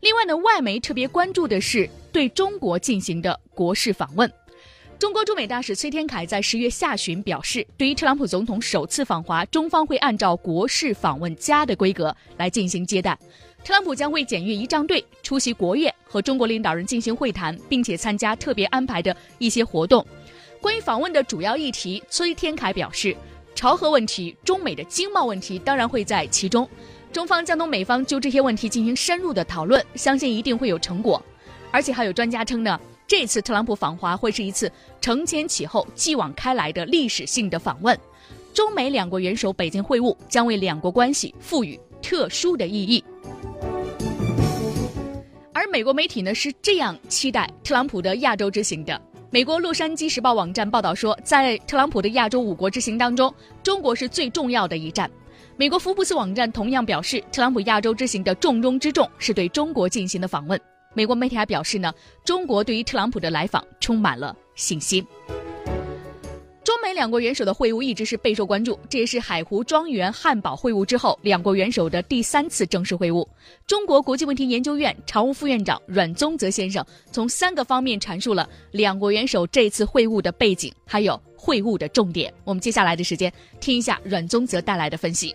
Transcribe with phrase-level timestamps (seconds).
[0.00, 4.30] 另外呢，外媒特别关注的是对中国进行的国事访问。
[4.98, 13.16] 中国驻美大使崔天凯在十月下旬表示，对于特朗普总统首次访华，中方会按照国事访问加的规格来进行接待。
[13.64, 20.04] 特朗普将会检阅仪仗队，出席国宴，和中国领导人进行会谈，并且参加特别安排的一些活动。
[20.60, 23.16] 关于访问的主要议题，崔天凯表示，
[23.54, 26.68] 朝核问题、中美的经贸问题当然会在其中。
[27.12, 31.22] 中方将同美方就这些问题进行深入的讨论，相信一定会有成果。
[31.70, 32.78] 而且还有专家称呢。
[33.06, 37.98] 这次特朗普访华会是一次承前启后、继往开来的历史性的访问，
[38.52, 43.02] 中美两国元首北京会晤将为两国关系赋予特殊的意义。
[45.54, 49.00] 而美国媒体呢是这样期待特朗普的亚洲之行的。
[49.30, 55.10] 美国《洛杉矶时报》网站报道说，在特朗普的亚洲五国之行当中，中国是最重要的一站。
[55.58, 60.60] 美国福布斯网站同样表示，特朗普亚洲之行的重中之重是对中国进行的访问。
[60.94, 61.92] 美国媒体还表示呢，
[62.24, 65.04] 中国对于特朗普的来访充满了信心。
[66.62, 73.26] 中美两国元首的会晤一直是备受关注，这也是海湖庄园汉堡会晤之后两国元首的第三次正式会晤。
[73.66, 82.32] 中国国际问题研究院常务副院长阮宗泽先生从三个方面阐述了两国元首这次会晤的背景，还有会晤的重点。
[82.44, 85.34] 我们接下来的时间听一下阮宗泽带来的分析。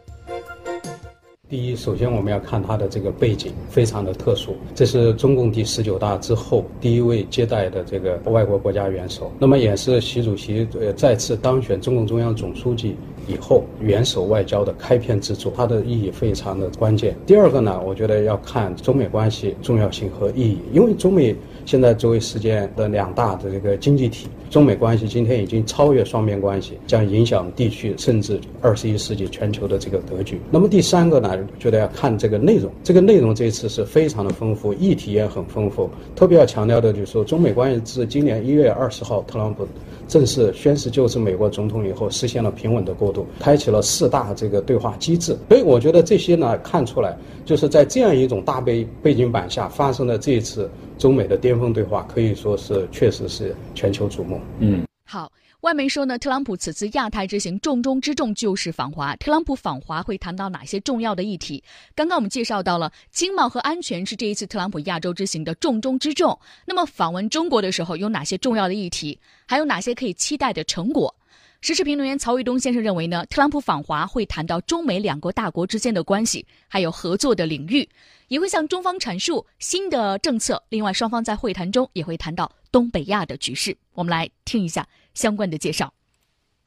[1.54, 12.96] 第一，首先我们要看它的这个背景非常的特殊，这是中共第十九大之后第一位接待的这个外国国家元首，那么也是习主席呃再次当选中共中央总书记
[13.28, 17.16] 以后元首外交的开篇之作，它的意义非常的关键。
[17.24, 21.36] 第二个呢，我觉得要看中美关系重要性和意义，因为中美。
[21.66, 30.42] 现在作为世界的两大的这个经济体，中美关系今天已经超越双边关系，将影响地区甚至二十一世纪全球的这个格局。
[30.52, 35.90] 那么第三个呢，觉得要看这个内容，这个内容这次是非常的丰富，议题也很丰富。
[36.16, 39.68] 特别要强调的就是说，中美关系自今年一月二十号特朗普
[40.08, 45.38] 正式宣誓就职美国总统以后，实现了平稳的过渡，开启了四大这个对话机制。
[45.50, 50.70] 所以我觉得这些呢，看出来就是在这样一种大背背景板下发生的这一次。
[51.00, 54.40] 中美的巅峰对话可以说是确实是全球瞩目。
[54.60, 55.32] 嗯，好，
[55.62, 59.16] 外媒说呢，特朗普此次亚太之行重中之重就是访华。
[59.18, 61.64] 特朗普访华会谈到哪些重要的议题？
[61.94, 66.40] 刚刚我们介绍到了经贸和安全是这一次特朗普亚洲之行的重中之重。
[66.66, 69.20] 那么访问中国的时候有哪些重要的议题？
[69.46, 71.16] 还有哪些可以期待的成果？
[71.62, 77.88] 时事评论员曹卫东先生认为呢，特朗普访华会谈到中美两国大国之间的关系，还有合作的领域，
[78.34, 80.64] 也会向中方阐述新的政策。
[80.70, 83.78] 另外，双方在会谈中也会谈到东北亚的局势。
[83.94, 85.94] 我们来听一下相关的介绍。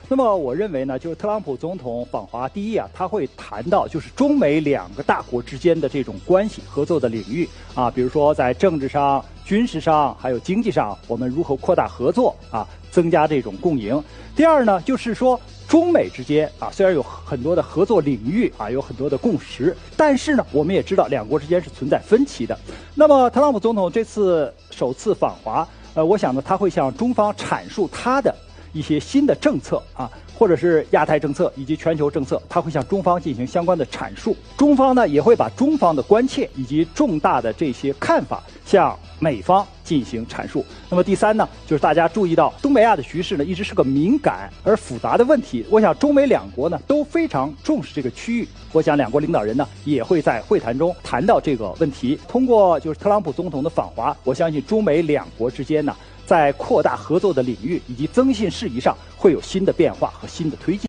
[0.06, 14.00] 那么，我认为呢，就是特朗普总统访华，第一啊，他会谈到就是中美两个大国之间的这种关系合作的领域啊，比如说在政治上、军事上，还有经济上，我们如何扩大合作啊，增加这种共赢。
[14.36, 22.56] 第二呢，就是说中美之间啊，虽然有很多的合作领域啊，有很多的共识，但是呢，我们也知道两国之间是存在分歧的。
[22.94, 28.32] 那么，特朗普总统这次首次访华，呃，我想呢，他会向中方阐述他的
[28.72, 30.08] 一些新的政策啊。
[30.38, 40.62] 或者是亚太政策以及全球政策，他会向中方进行相关的阐述，中方呢也会把中方的关切以及重大的这些看法向美方进行阐述。
[40.90, 52.18] 那么第三呢，就是大家注意到东北亚的局势呢一直是个敏感而复杂的问题，我想中美两国呢都非常重视这个区域，我想两国领导人呢也会在会谈中谈到这个问题。
[52.28, 55.94] 通过就是特朗普总统的访华，我相信中美两国之间呢。
[56.26, 60.85] 在扩大合作的领域以及增信事宜上，会有新的变化和新的推进。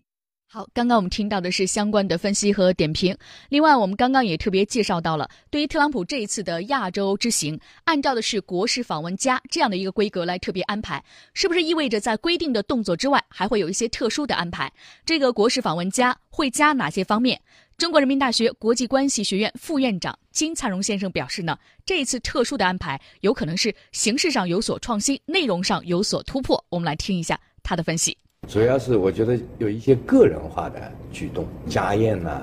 [0.50, 3.14] 好，刚刚我们听到的是相关的分析和点评。
[3.50, 11.04] 另外，我们刚刚也特别介绍到了，对于特朗普这一次的亚洲之行，按照的是国事访问加这样的一个规格来特别安排，
[11.34, 14.72] 是不是意味着在规定的动作之外，还会有一些特殊的安排？
[15.04, 17.38] 这个国事访问加会加哪些方面？
[17.76, 26.64] 中国人民大学国际关系学院副院长金灿荣先生表示呢，这一次特殊的安排有可能是形式上有所创新，内容上有所突破。
[26.70, 28.16] 我们来听一下他的分析。
[28.46, 30.80] 主要是我觉得有一些个人化的
[31.12, 32.40] 举动，家宴呐，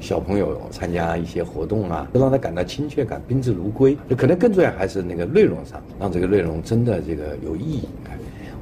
[0.00, 3.94] 小朋友参加一些活动啊，都让他感到亲切感，宾至如归。
[4.16, 7.88] 可能更重要还是那个内容上，让这个内容真的这个有意义。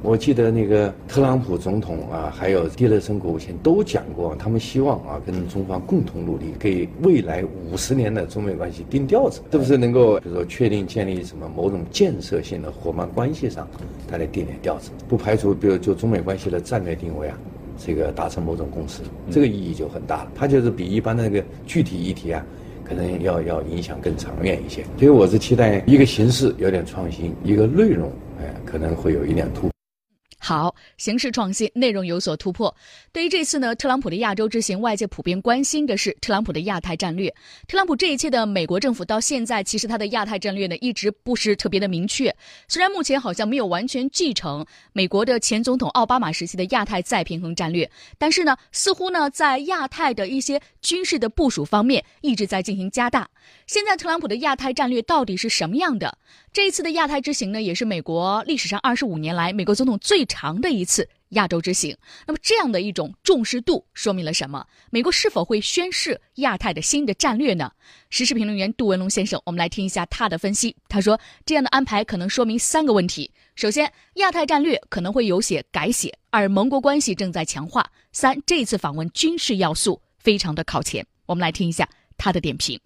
[0.03, 7.41] 我记得那个特朗普总统啊，还有蒂勒森国务卿都讲过，他们希望啊跟中方共同努力，给未来
[7.71, 13.65] 五十年的中美关系定调子，是不是能够比如说确定建立什么某种建设性的伙伴关系上，
[14.05, 17.39] 他来定点调子，不排除比如就中美关系的战略定位啊，
[17.77, 18.99] 这个达成某种共识，
[19.31, 20.31] 这个意义就很大了。
[20.35, 22.45] 它就是比一般的那个具体议题啊。
[22.85, 24.83] 可能要要影响更长远一些。
[24.99, 28.11] 所以我是期待一个形式有点创新，一个内容
[28.41, 29.72] 哎可能会有一点突。
[30.45, 32.75] 好，形式创新，内容有所突破。
[33.13, 37.33] 对于这次呢，特朗普的亚洲之行，外界普遍关心的是特朗普的亚太战略。
[37.65, 42.35] 特朗普这一切的美国政府到现在，其实他的亚太战略呢，一直不是特别的明确。
[42.67, 53.29] 虽然目前好像没有完全继承美国的前总统奥巴马时期的亚太再平衡战略，但是呢，似乎呢，在亚太的一些军事的部署方面，一直在进行加大。
[53.65, 56.17] 现在特朗普的亚太战略到底是什么样的？
[56.51, 61.95] 这一次的亚太之行呢，也是美国历史上二十五年来美国总统最长的一次亚洲之行。
[62.25, 64.65] 那么这样的一种重视度说明了什么？
[64.89, 67.71] 美国是否会宣示亚太的新的战略呢？
[68.09, 70.75] 时事评论员杜文龙先生，我们来听一下他的分析。
[70.89, 81.05] 他说，这样的安排可能说明三个问题：首先，亚太战略可能会有些改写；二，盟国关系正在强化；三，这次访问军事要素非常的靠前。
[81.27, 81.87] 我们来听一下
[82.17, 82.79] 他的点评。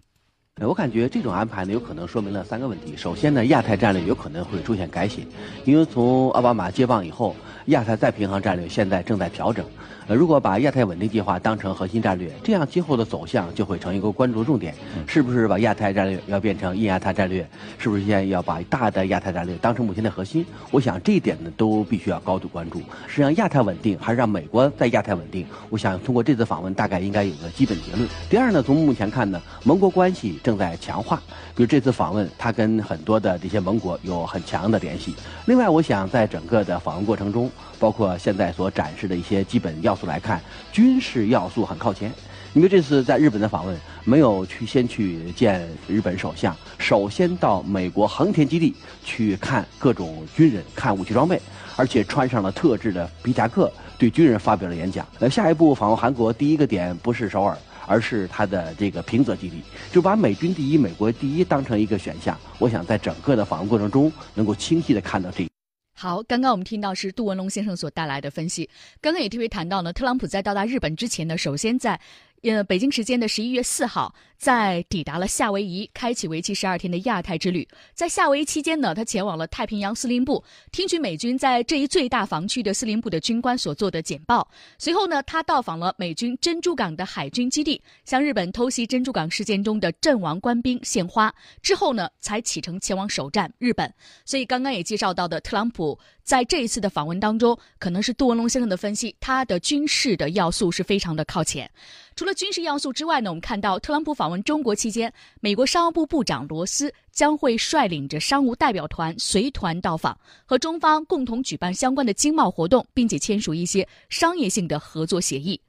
[0.66, 2.96] 我感觉这种安排呢，有可能说明了三个问题。
[2.96, 5.22] 首先呢，亚太战略有可能会出现改写，
[5.64, 9.64] 因为从奥巴马接棒以后，亚太再平衡战略现在正在调整。
[10.08, 14.74] 呃，如果把亚太稳定计划当成核心战略，这样今后的走向就会成一个关注重点。
[15.06, 17.46] 是不是把亚太战略要变成印亚太战略？
[17.76, 20.46] 是不是现在要把大的亚太战略当成目前的核心？
[20.70, 22.80] 我想这一点呢，都必须要高度关注。
[23.06, 25.46] 是让，亚太稳定还是让美国在亚太稳定？
[25.68, 28.08] 我想通过这次访问，大概应该有个基本结论。
[28.30, 31.20] 第二呢，从目前看呢，盟国关系正在强化，
[31.54, 35.14] 比如这次访问，他跟很多的这些盟国有很强的联系。
[35.44, 39.94] 另外，我想在整个的访问过程中，包括现在所展示的一些基本要。
[39.94, 40.40] 素来看，
[40.72, 42.10] 军事要素很靠前。
[42.54, 48.74] 因为这次在日本的访问，没有去先去见日本首相，首先到美国横田基地
[49.04, 51.38] 去看各种军人、看武器装备，
[51.76, 55.04] 而且穿上了特制的皮夹克，对军人发表了演讲。
[55.18, 57.58] 那下一步访问韩国，第一个点不是首尔，
[57.88, 62.38] 而是他的这个平泽基地，就把美军第一、美国第一当成一个选项。
[62.58, 65.48] 我想在整个的访问过程中，能够清晰的看到这。
[65.96, 68.70] 好，刚刚我们听到是杜文龙先生所带来的分析。
[69.00, 71.98] 刚刚也特别谈到呢，特朗普在到达日本之前呢，首先在。
[72.42, 77.66] 呃，北京时间的十一月四号，在抵达了夏威夷，开启为期十二天的亚太之旅。
[77.94, 84.48] 在夏威夷期间呢，他前往了太平洋司令部，听取美军在这一最大防区的司令部的军官所做的简报。
[84.78, 91.34] 随后呢，他到访了美军珍珠港的海军基地，向日本偷袭珍珠港事件中的阵亡官兵献花。
[91.60, 93.92] 之后呢，才启程前往首站日本。
[94.24, 101.70] 所以刚刚也介绍到的，特朗普在这一次的访问当中，可能是杜文龙先生的分析，他的军事的要素是非常的靠前。
[102.14, 105.10] 除了军事要素之外呢，我们看到特朗普访问中国期间，
[105.40, 110.16] 美国商务部部长罗斯将会率领着商务代表团随团到访，
[110.46, 115.60] 和中方共同举办相关的经贸活动，并且签署一些商业性的合作协议。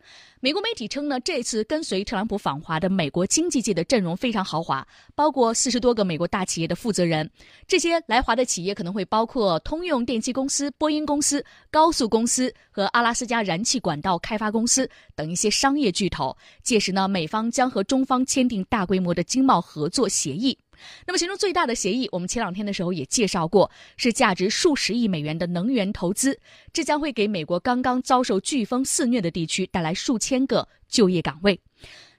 [0.41, 7.27] 美国媒体称呢，这次跟随特朗普访华的美国经济界的阵容非常豪华，包括四十多个美国大企业的负责人。
[7.67, 16.37] 这些来华的企业可能会包括通用电气公司、波音公司、高速公司和阿拉斯加燃气管道开发公司等一些商业巨头。
[16.61, 20.55] 届时呢，美方将和中方签订大规模的经贸合作协议。
[21.05, 26.39] 那么，其中最大的协议，我们前两天的时候也介绍过，是价值数十亿美元的能源投资，
[26.73, 31.59] 这将会给美国刚刚遭受飓风肆虐的地区带来数千个就业岗位。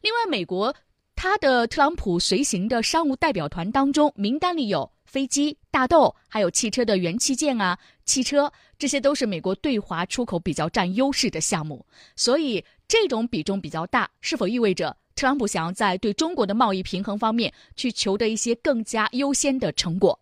[0.03, 0.75] 另外，美国
[1.15, 11.85] 他的特朗普随行的商务代表团当中，名单里有飞机、大豆，还有汽车的元器件啊，汽车，这些都是美国对华出口比较占优势的项目。
[12.17, 14.97] 所以，这种比重比较大，是否意味着？
[15.21, 20.19] 特朗普想要在对中国的贸易平衡方面去求得一些更加优先的成果。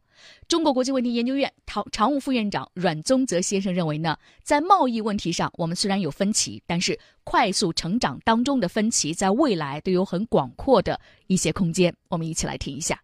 [0.48, 11.94] 中国国际问题研究院常常务副院长阮宗泽先生认为呢，在贸易问题上，我们虽然有分歧，但是快速成长当中的分歧，在未来都有很广阔的一些空间。
[12.08, 13.00] 我们一起来听一下。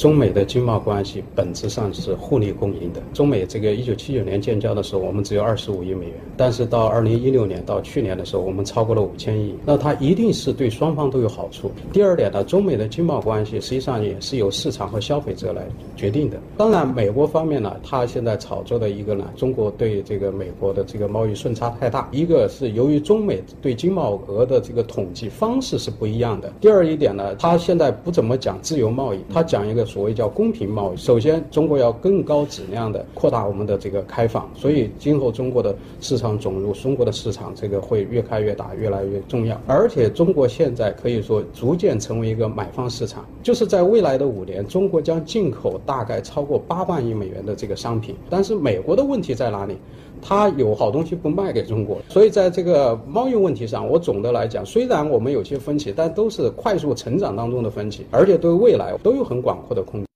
[0.00, 3.00] 中美的经贸关系本质上是互利共赢的。
[3.12, 9.54] 中美这个一九七九年建交的时候，我们只有二十五亿美元，但是到二零一六年到去年的时候，我们超过了五千亿。
[9.64, 11.70] 那它一定是对双方都有好处。
[11.92, 15.62] 第二点呢，中美的经贸关系实际上也是由市场和消费者来
[15.94, 16.40] 决定的。
[16.56, 22.08] 当然，美国方面呢，它现在炒作的一个呢，中国对这个美国的这个贸易顺差太大。
[22.10, 26.52] 一个是由于中美对经贸额的这个统计方式是不一样的。
[26.60, 29.83] 第二一点呢，它现在不怎么讲自由贸易，它讲一个。
[29.84, 30.96] 所谓叫公平贸易。
[30.96, 39.60] 首先，中国要更高质量的扩大我们的这个开放，所以今后中国的市场总入中国的市场这个会越开越大，越来越重要。
[39.66, 48.14] 而且，中国现在可以说逐渐成为一个买方市场，就是在未来的五年，中国将进口大概超过八万亿美元的这个商品。
[48.30, 49.76] 但是，美国的问题在哪里？
[50.26, 60.06] 他有好东西不卖给中国，所以在这个贸易问题上，我总的来讲，虽然我们有些分歧，但都是快速成长当中的分歧，而且对未来都有很广阔的空间。